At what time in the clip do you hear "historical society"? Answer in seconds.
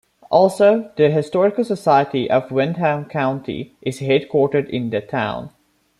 1.11-2.27